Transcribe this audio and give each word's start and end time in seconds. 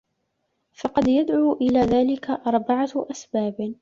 فَقَدْ 0.73 1.07
يَدْعُو 1.07 1.53
إلَى 1.53 1.79
ذَلِكَ 1.79 2.29
أَرْبَعَةُ 2.29 2.91
أَسْبَابٍ 3.11 3.69